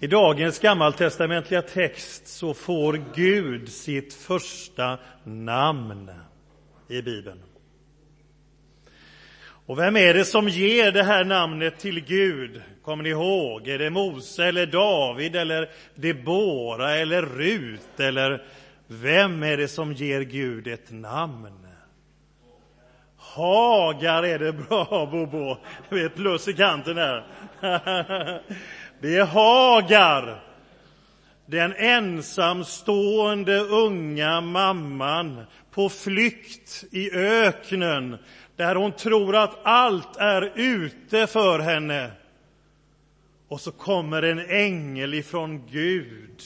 [0.00, 6.10] I dagens gammaltestamentliga text så får Gud sitt första namn
[6.88, 7.42] i Bibeln.
[9.66, 12.62] Och vem är det som ger det här namnet till Gud?
[12.82, 13.68] Kommer ni ihåg?
[13.68, 18.46] Är det Mose eller David eller Debora eller Rut eller
[18.86, 21.68] vem är det som ger Gud ett namn?
[23.36, 25.56] Hagar är det bra, Bobo.
[25.88, 27.26] Det är ett plus i kanten här.
[29.00, 30.42] Det är Hagar,
[31.46, 38.18] den ensamstående unga mamman på flykt i öknen
[38.56, 42.10] där hon tror att allt är ute för henne.
[43.48, 46.42] Och så kommer en ängel ifrån Gud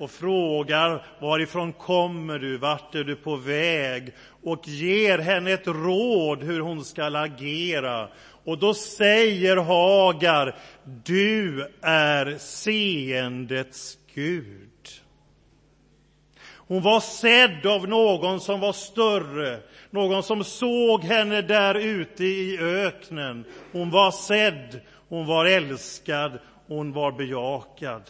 [0.00, 4.12] och frågar varifrån kommer du, vart är du på väg?
[4.42, 8.08] Och ger henne ett råd hur hon ska agera.
[8.44, 10.56] Och då säger Hagar,
[11.04, 14.70] du är seendets Gud.
[16.70, 22.58] Hon var sedd av någon som var större, någon som såg henne där ute i
[22.58, 23.44] öknen.
[23.72, 28.02] Hon var sedd, hon var älskad, hon var bejakad.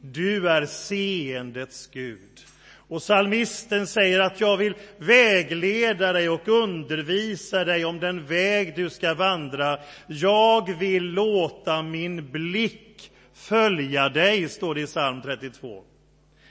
[0.00, 2.46] Du är seendets Gud.
[2.92, 8.90] Och psalmisten säger att jag vill vägleda dig och undervisa dig om den väg du
[8.90, 9.78] ska vandra.
[10.06, 15.82] Jag vill låta min blick följa dig, står det i psalm 32.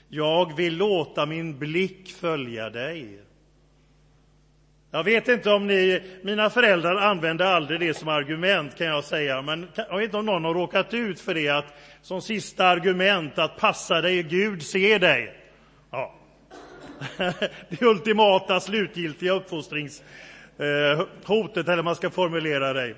[0.09, 3.20] Jag vill låta min blick följa dig.
[4.92, 9.42] Jag vet inte om ni, mina föräldrar använde aldrig det som argument kan jag säga,
[9.42, 13.39] men jag vet inte om någon har råkat ut för det att som sista argument
[13.39, 15.41] att passa dig, Gud ser dig.
[17.69, 22.95] Det ultimata, slutgiltiga uppfostringshotet, eh, eller man ska formulera det.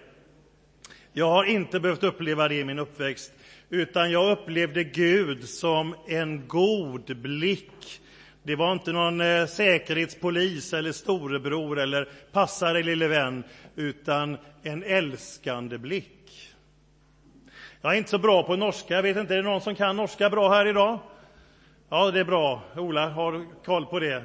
[1.13, 3.33] Jag har inte behövt uppleva det i min uppväxt,
[3.69, 8.01] utan jag upplevde Gud som en god blick
[8.45, 13.43] det var inte någon eh, säkerhetspolis eller storebror eller passare lille vän,
[13.75, 16.53] utan en älskande blick.
[17.81, 18.93] Jag är inte så bra på norska.
[18.93, 20.99] Jag vet inte, är det någon som kan norska bra här idag?
[21.93, 22.63] Ja, det är bra.
[22.75, 24.23] Ola har koll på det.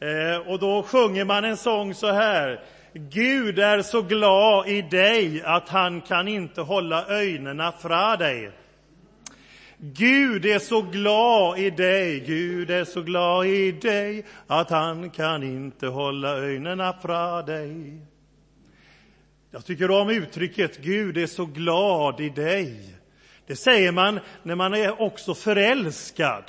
[0.00, 2.64] Eh, och då sjunger man en sång så här.
[2.92, 8.50] Gud är så glad i dig att han kan inte hålla ögonen fra dig.
[9.78, 15.42] Gud är så glad i dig, Gud är så glad i dig att han kan
[15.42, 18.00] inte hålla ögonen fra dig.
[19.50, 22.94] Jag tycker om uttrycket Gud är så glad i dig.
[23.46, 26.44] Det säger man när man är också förälskad.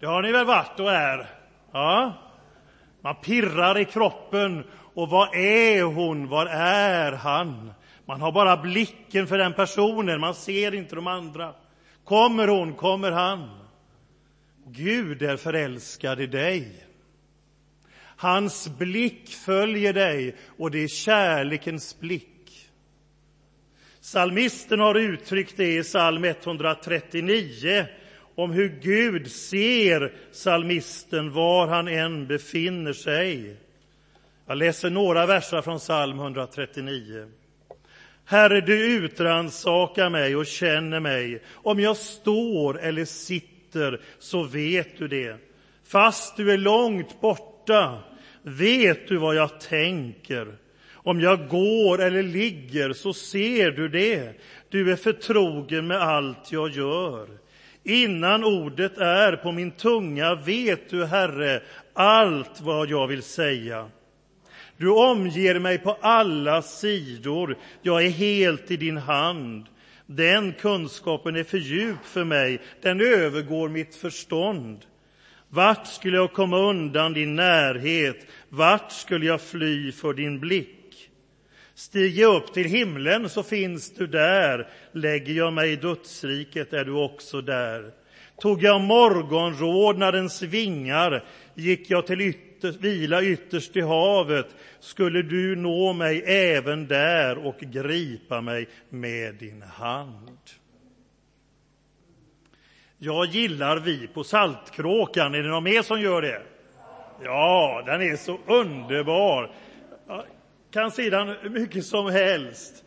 [0.00, 1.26] Det har ni väl varit och är?
[1.72, 2.14] Ja.
[3.00, 4.64] Man pirrar i kroppen.
[4.94, 6.28] Och vad är hon?
[6.28, 7.72] Var är han?
[8.06, 11.54] Man har bara blicken för den personen, man ser inte de andra.
[12.04, 13.50] Kommer hon, kommer han.
[14.66, 16.86] Gud är förälskad i dig.
[18.16, 22.70] Hans blick följer dig och det är kärlekens blick.
[24.00, 27.86] Salmisten har uttryckt det i psalm 139
[28.40, 33.56] om hur Gud ser salmisten var han än befinner sig.
[34.46, 37.26] Jag läser några verser från psalm 139.
[38.24, 41.42] Herre, du utransakar mig och känner mig.
[41.52, 45.36] Om jag står eller sitter så vet du det.
[45.84, 47.98] Fast du är långt borta
[48.42, 50.56] vet du vad jag tänker.
[50.92, 54.40] Om jag går eller ligger så ser du det.
[54.68, 57.28] Du är förtrogen med allt jag gör.
[57.84, 63.90] Innan ordet är på min tunga vet du, Herre, allt vad jag vill säga.
[64.76, 67.56] Du omger mig på alla sidor.
[67.82, 69.66] Jag är helt i din hand.
[70.06, 72.60] Den kunskapen är för djup för mig.
[72.82, 74.78] Den övergår mitt förstånd.
[75.48, 78.26] Vart skulle jag komma undan din närhet?
[78.48, 80.79] Vart skulle jag fly för din blick?
[81.80, 84.68] Stiger jag upp till himlen så finns du där.
[84.92, 87.90] Lägger jag mig i dödsriket är du också där.
[88.40, 91.24] Tog jag morgonrodnadens vingar
[91.54, 94.46] gick jag till ytter, vila ytterst i havet
[94.80, 100.38] skulle du nå mig även där och gripa mig med din hand.
[102.98, 105.34] Jag gillar vi på Saltkråkan.
[105.34, 106.42] Är det någon mer som gör det?
[107.24, 109.50] Ja, den är så underbar.
[110.72, 112.84] Kan sedan mycket som helst.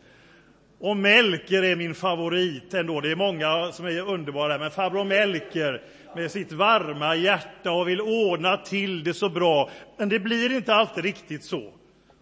[0.80, 3.00] Och Melker är min favorit ändå.
[3.00, 5.82] Det är många som är underbara, men farbror Melker
[6.16, 9.70] med sitt varma hjärta och vill ordna till det så bra.
[9.96, 11.72] Men det blir inte alltid riktigt så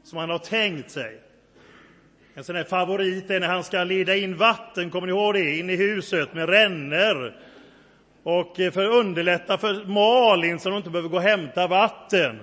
[0.04, 1.20] som han har tänkt sig.
[2.34, 5.58] En sån här favorit är när han ska leda in vatten, kommer ni ihåg det,
[5.58, 7.36] in i huset med ränner.
[8.22, 12.38] Och eh, för att underlätta för Malin så hon inte behöver gå och hämta vatten.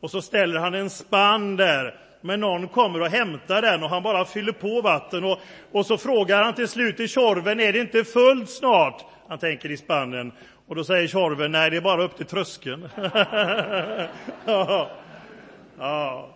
[0.00, 4.02] Och så ställer han en spann där, men någon kommer och hämtar den och han
[4.02, 5.24] bara fyller på vatten.
[5.24, 5.38] Och,
[5.72, 9.04] och så frågar han till slut i Tjorven, är det inte fullt snart?
[9.28, 10.32] Han tänker i spannen.
[10.66, 12.88] Och då säger Tjorven, nej det är bara upp till tröskeln.
[14.46, 14.90] ja.
[15.78, 16.30] ja.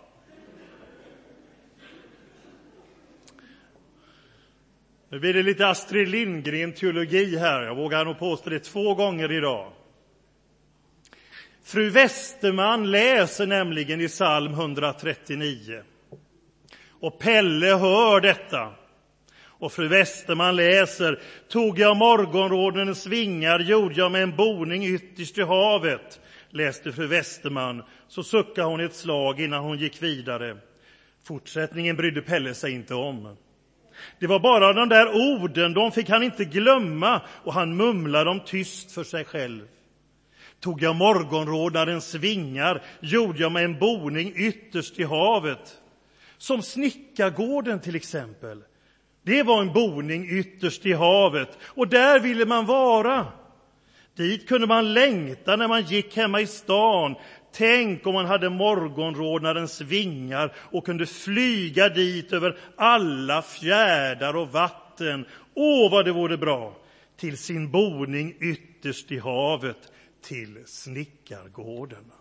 [5.08, 7.62] Nu blir det lite Astrid Lindgren-teologi här.
[7.62, 9.72] Jag vågar nog påstå det två gånger idag.
[11.68, 15.82] Fru Westerman läser nämligen i psalm 139.
[17.00, 18.72] Och Pelle hör detta.
[19.40, 21.18] Och fru Westerman läser,
[21.48, 26.20] tog jag morgonrådens vingar, gjorde jag med en boning ytterst i havet,
[26.50, 30.56] läste fru Westerman, så suckade hon ett slag innan hon gick vidare.
[31.24, 33.36] Fortsättningen brydde Pelle sig inte om.
[34.20, 38.40] Det var bara de där orden, de fick han inte glömma, och han mumlade dem
[38.46, 39.66] tyst för sig själv.
[40.60, 45.78] Tog jag morgonrådarens vingar, gjorde jag mig en boning ytterst i havet.
[46.38, 48.62] Som Snickargården till exempel.
[49.22, 53.26] Det var en boning ytterst i havet, och där ville man vara.
[54.16, 57.14] Dit kunde man längta när man gick hemma i stan.
[57.52, 65.26] Tänk om man hade morgonrådnarens vingar och kunde flyga dit över alla fjärdar och vatten.
[65.54, 66.76] Åh, vad det vore bra!
[67.16, 69.92] Till sin boning ytterst i havet,
[70.22, 72.12] till Snickargården.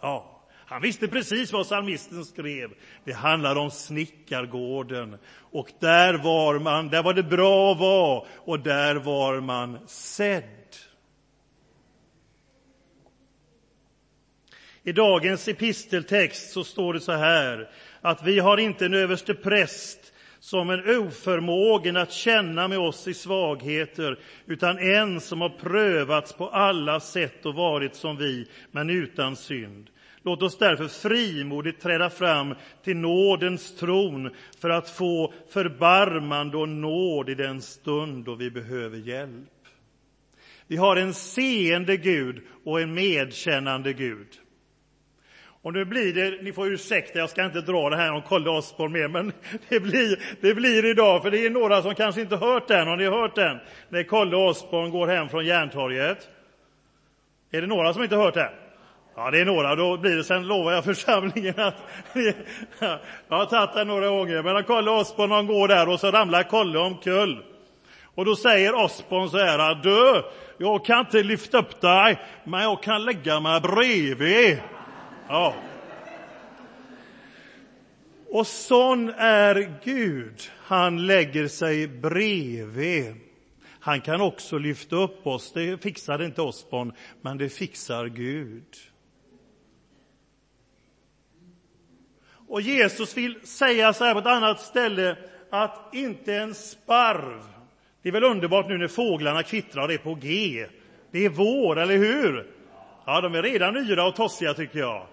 [0.00, 0.36] Ja.
[0.70, 2.70] Han visste precis vad psalmisten skrev.
[3.04, 5.16] Det handlar om Snickargården.
[5.32, 10.44] Och där var man, där var det bra att vara och där var man sedd.
[14.82, 17.70] I dagens episteltext så står det så här
[18.00, 23.14] att vi har inte en överste präst som en oförmågen att känna med oss i
[23.14, 29.36] svagheter, utan en som har prövats på alla sätt och varit som vi, men utan
[29.36, 29.90] synd.
[30.22, 32.54] Låt oss därför frimodigt träda fram
[32.84, 38.98] till nådens tron för att få förbarmande och nåd i den stund då vi behöver
[38.98, 39.48] hjälp.
[40.66, 44.28] Vi har en seende Gud och en medkännande Gud.
[45.62, 48.50] Och nu blir det, ni får ursäkta, jag ska inte dra det här om Kalle
[48.50, 49.32] Osborn mer, men
[49.68, 52.88] det blir, det blir idag, för det är några som kanske inte hört den.
[52.88, 53.58] Har ni hört den?
[53.88, 56.28] När Kalle Osborn går hem från Järntorget.
[57.50, 58.52] Är det några som inte hört den?
[59.16, 59.74] Ja, det är några.
[59.74, 61.74] Då blir det, sen lovar jag församlingen att...
[63.28, 66.42] jag har tagit den några gånger, men Kalle Osborn han går där och så ramlar
[66.42, 67.42] Kalle omkull.
[68.14, 70.22] Och då säger Osborn så här, du,
[70.58, 74.58] jag kan inte lyfta upp dig, men jag kan lägga mig bredvid.
[75.30, 75.54] Ja.
[78.28, 80.40] Och sån är Gud.
[80.56, 83.14] Han lägger sig bredvid.
[83.80, 85.52] Han kan också lyfta upp oss.
[85.52, 88.64] Det fixar inte Osborn, men det fixar Gud.
[92.48, 95.16] Och Jesus vill säga så här på ett annat ställe
[95.50, 97.42] att inte en sparv,
[98.02, 100.66] det är väl underbart nu när fåglarna kvittrar och är på G.
[101.10, 102.46] Det är vår, eller hur?
[103.06, 105.06] Ja, de är redan yra och tossiga tycker jag.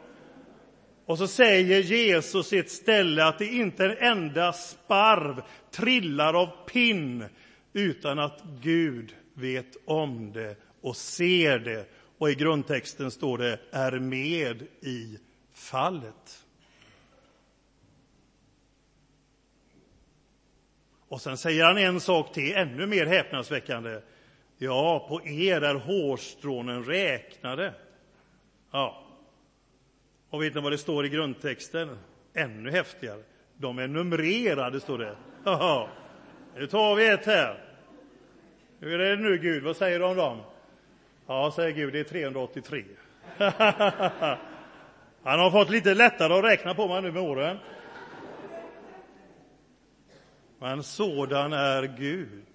[1.07, 6.49] Och så säger Jesus i ett ställe att det inte en enda sparv trillar av
[6.67, 7.25] pinn
[7.73, 11.85] utan att Gud vet om det och ser det.
[12.17, 15.19] Och i grundtexten står det är med i
[15.53, 16.45] fallet.
[21.07, 24.01] Och sen säger han en sak till, ännu mer häpnadsväckande.
[24.57, 27.73] Ja, på er är hårstrånen räknade.
[28.71, 29.06] Ja.
[30.29, 31.97] Och vet ni vad det står i grundtexten?
[32.33, 33.21] Ännu häftigare.
[33.57, 35.15] De är numrerade, står det.
[35.43, 35.89] Ja.
[36.55, 37.63] Nu tar vi ett här.
[38.79, 39.63] Hur är det nu, Gud?
[39.63, 40.41] Vad säger du om dem?
[41.27, 42.83] Ja, säger Gud, det är 383.
[45.23, 47.57] Han har fått lite lättare att räkna på mig nu med åren.
[50.59, 52.45] Men sådan är Gud.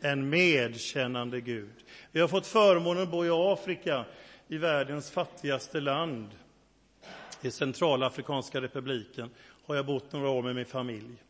[0.00, 1.74] En medkännande Gud.
[2.12, 4.04] Vi har fått förmånen att bo i Afrika,
[4.48, 6.30] i världens fattigaste land.
[7.42, 9.30] I Centralafrikanska republiken
[9.66, 11.22] har jag bott några år med min familj.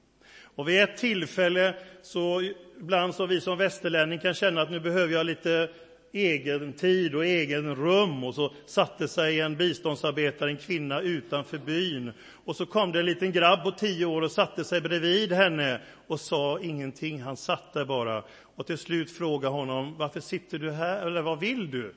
[0.42, 2.42] Och vid ett tillfälle, så
[2.80, 5.70] ibland som vi som västerlänning kan känna att nu behöver jag lite
[6.12, 8.24] egen tid och egen rum.
[8.24, 12.12] Och så satte sig en biståndsarbetare, en kvinna, utanför byn.
[12.44, 15.80] Och så kom det en liten grabb på tio år och satte sig bredvid henne
[16.06, 17.22] och sa ingenting.
[17.22, 18.24] Han satt där bara.
[18.42, 21.06] Och till slut frågade honom, varför sitter du här?
[21.06, 21.94] Eller vad vill du?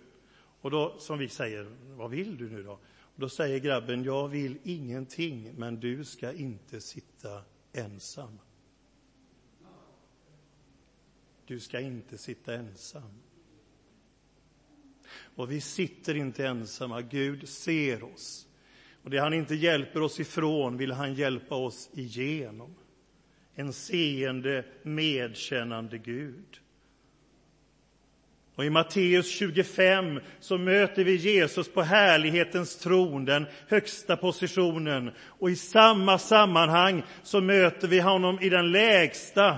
[0.61, 2.79] Och då, som vi säger, vad vill du nu då?
[3.15, 7.41] Då säger grabben, jag vill ingenting, men du ska inte sitta
[7.73, 8.39] ensam.
[11.45, 13.21] Du ska inte sitta ensam.
[15.35, 17.01] Och vi sitter inte ensamma.
[17.01, 18.47] Gud ser oss.
[19.03, 22.75] Och det han inte hjälper oss ifrån vill han hjälpa oss igenom.
[23.55, 26.59] En seende, medkännande Gud.
[28.55, 35.11] Och I Matteus 25 så möter vi Jesus på härlighetens tron, den högsta positionen.
[35.21, 39.57] Och i samma sammanhang så möter vi honom i den lägsta,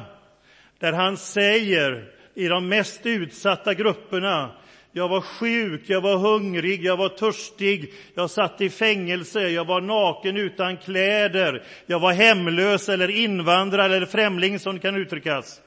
[0.80, 4.52] där han säger i de mest utsatta grupperna
[4.96, 9.82] jag var sjuk, jag var hungrig, jag var törstig, jag satt i fängelse, jag var
[9.82, 15.62] naken utan kläder, jag var hemlös eller invandrare eller främling som det kan uttryckas.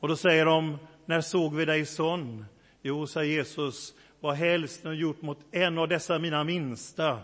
[0.00, 2.44] Och då säger de, när såg vi dig sån?
[2.82, 7.18] Jo, säger Jesus, vad helst ni gjort mot en av dessa mina minsta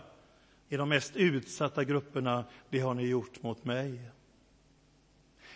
[0.69, 3.99] i de mest utsatta grupperna, det har ni gjort mot mig.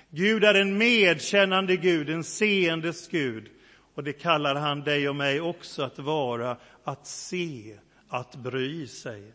[0.09, 3.49] Gud är en medkännande Gud, en seendes Gud.
[3.95, 9.33] Och det kallar han dig och mig också att vara, att se, att bry sig.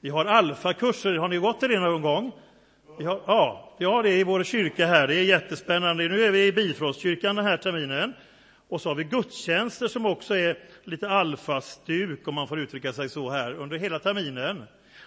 [0.00, 2.32] Vi har alfakurser, har ni gått till det någon gång?
[2.98, 6.08] Vi har, ja, vi har det i vår kyrka här, det är jättespännande.
[6.08, 8.14] Nu är vi i Bifrostkyrkan den här terminen.
[8.68, 13.08] Och så har vi gudstjänster som också är lite alfastuk, om man får uttrycka sig
[13.08, 14.64] så här, under hela terminen.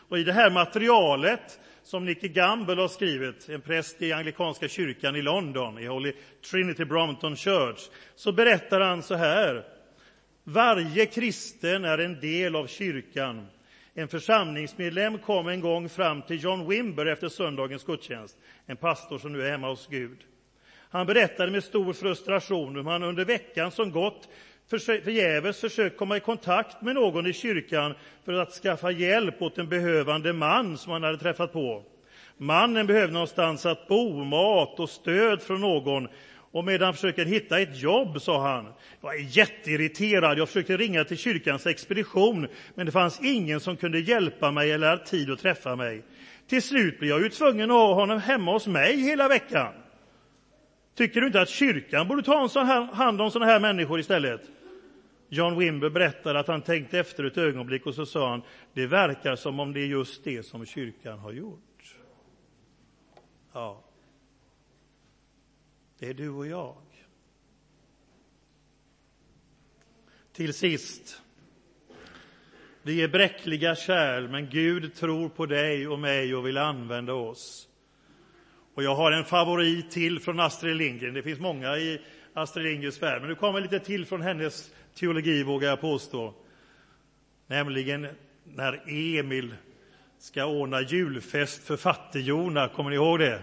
[0.09, 5.15] Och i det här materialet som Nicky Gamble har skrivit, en präst i anglikanska kyrkan
[5.15, 6.13] i London, i Holy
[6.51, 9.63] Trinity Brompton Church, så berättar han så här.
[10.43, 13.47] Varje kristen är en del av kyrkan.
[13.93, 19.33] En församlingsmedlem kom en gång fram till John Wimber efter söndagens gudstjänst, en pastor som
[19.33, 20.17] nu är hemma hos Gud.
[20.89, 24.29] Han berättade med stor frustration hur han under veckan som gått
[24.69, 27.93] förgäves försökt komma i kontakt med någon i kyrkan
[28.25, 31.83] för att skaffa hjälp åt en behövande man som han hade träffat på.
[32.37, 36.07] Mannen behövde någonstans att bo, mat och stöd från någon.
[36.51, 38.73] Och medan han försöker hitta ett jobb, sa han.
[39.01, 40.37] Jag är jätteirriterad.
[40.37, 44.89] Jag försökte ringa till kyrkans expedition, men det fanns ingen som kunde hjälpa mig eller
[44.89, 46.03] hade tid att träffa mig.
[46.47, 49.73] Till slut blev jag ju tvungen att ha honom hemma hos mig hela veckan.
[50.95, 52.47] Tycker du inte att kyrkan borde ta
[52.93, 54.41] hand om sådana här människor istället?
[55.29, 58.41] John Wimber berättar att han tänkte efter ett ögonblick och så sa han,
[58.73, 61.95] det verkar som om det är just det som kyrkan har gjort.
[63.53, 63.83] Ja.
[65.99, 66.75] Det är du och jag.
[70.33, 71.21] Till sist.
[72.81, 77.69] Vi är bräckliga kärl, men Gud tror på dig och mig och vill använda oss.
[78.73, 81.13] Och jag har en favorit till från Astrid Lindgren.
[81.13, 82.01] Det finns många i
[82.33, 86.33] Astrid Lindgrens värld, men nu kommer lite till från hennes teologi, vågar jag påstå.
[87.47, 88.07] Nämligen
[88.43, 88.81] när
[89.19, 89.55] Emil
[90.19, 92.67] ska ordna julfest för fattigjona.
[92.67, 93.41] Kommer ni ihåg det?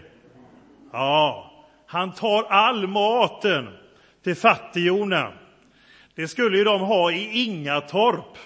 [0.92, 1.50] Ja,
[1.86, 3.68] han tar all maten
[4.22, 5.32] till fattigjona.
[6.14, 8.38] Det skulle ju de ha i Ingatorp.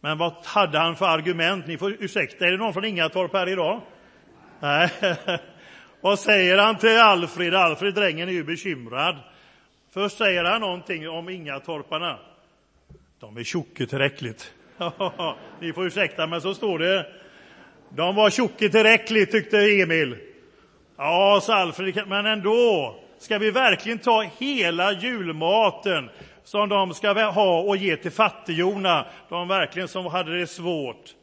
[0.00, 1.66] Men vad hade han för argument?
[1.66, 3.80] Ni får ursäkta, är det någon från Ingatorp här idag?
[4.60, 4.90] Nej.
[6.00, 7.54] vad säger han till Alfred?
[7.54, 9.16] Alfred, drängen, är ju bekymrad.
[9.90, 12.18] Först säger han någonting om Ingatorparna.
[13.20, 14.54] De är tjocka tillräckligt.
[15.60, 17.06] Ni får ursäkta, men så står det.
[17.88, 20.16] De var tjocka tillräckligt, tyckte Emil.
[20.96, 22.96] Ja, sa Alfred, men ändå.
[23.18, 26.10] Ska vi verkligen ta hela julmaten
[26.44, 31.14] som de ska ha och ge till fattigjorna, de verkligen som hade det svårt?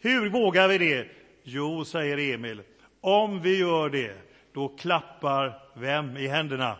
[0.00, 1.06] Hur vågar vi det?
[1.44, 2.62] Jo, säger Emil,
[3.00, 4.14] om vi gör det,
[4.54, 6.76] då klappar vem i händerna?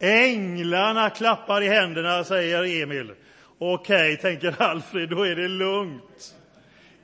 [0.00, 3.12] Änglarna klappar i händerna, säger Emil.
[3.58, 6.34] Okej, tänker Alfred, då är det lugnt.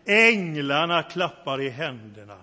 [0.06, 2.38] Änglarna klappar i händerna.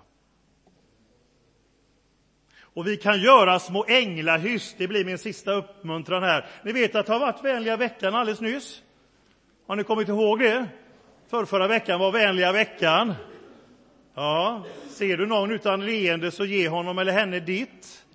[2.73, 6.45] Och vi kan göra små änglahyss, det blir min sista uppmuntran här.
[6.63, 8.81] Ni vet att det har varit vänliga veckan alldeles nyss.
[9.67, 10.67] Har ni kommit ihåg det?
[11.29, 13.13] För förra veckan var vänliga veckan.
[14.15, 18.05] Ja, ser du någon utan leende så ge honom eller henne ditt.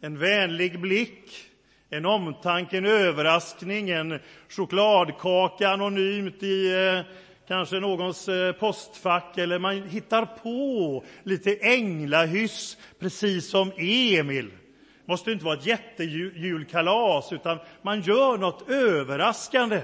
[0.00, 1.51] En vänlig blick,
[1.92, 4.18] en omtanke, en överraskning, en
[4.48, 7.00] chokladkaka anonymt i eh,
[7.48, 14.48] kanske någons eh, postfack, eller man hittar på lite änglahyss, precis som Emil.
[14.48, 19.80] Det måste inte vara ett jättejulkalas, utan man gör något överraskande.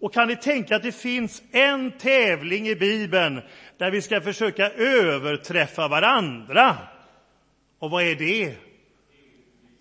[0.00, 3.40] Och kan ni tänka att det finns en tävling i Bibeln
[3.78, 6.76] där vi ska försöka överträffa varandra?
[7.78, 8.54] Och vad är det?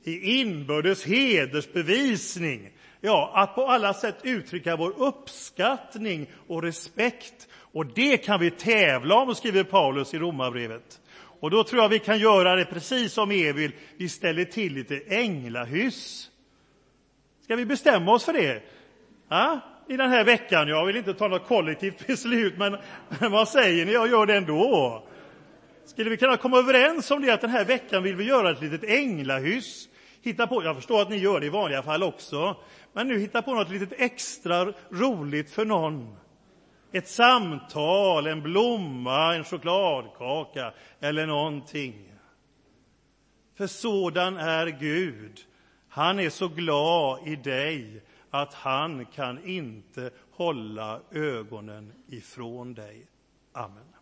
[0.04, 2.70] I inbördes hedersbevisning.
[3.02, 7.48] Ja, att på alla sätt uttrycka vår uppskattning och respekt.
[7.54, 11.00] Och det kan vi tävla om, skriver Paulus i Romarbrevet.
[11.40, 15.02] Och då tror jag vi kan göra det precis som Evil, vi ställer till lite
[15.08, 16.30] änglahyss.
[17.44, 18.64] Ska vi bestämma oss för det?
[19.30, 22.78] Ja, I den här veckan, jag vill inte ta något kollektivt beslut, men,
[23.20, 23.94] men vad säger ni?
[23.94, 25.04] Jag gör det ändå.
[25.86, 28.62] Skulle vi kunna komma överens om det, att den här veckan vill vi göra ett
[28.62, 29.90] litet änglahyss?
[30.24, 32.56] Hitta på, jag förstår att ni gör det i vanliga fall också,
[32.94, 36.18] men nu hitta på något litet extra roligt för någon.
[36.92, 42.14] Ett samtal, en blomma, en chokladkaka eller någonting.
[43.58, 45.40] För sådan är Gud.
[45.90, 53.08] Han är så glad i dig att han kan inte hålla ögonen ifrån dig.
[53.54, 53.93] Amen.